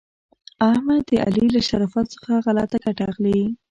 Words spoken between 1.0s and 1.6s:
د علي